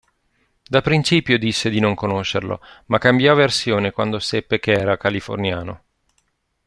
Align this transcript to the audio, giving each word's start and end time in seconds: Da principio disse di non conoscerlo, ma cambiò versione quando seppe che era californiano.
Da 0.67 0.81
principio 0.81 1.37
disse 1.37 1.69
di 1.69 1.79
non 1.79 1.93
conoscerlo, 1.93 2.59
ma 2.87 2.97
cambiò 2.97 3.35
versione 3.35 3.91
quando 3.91 4.17
seppe 4.17 4.57
che 4.59 4.71
era 4.71 4.97
californiano. 4.97 5.83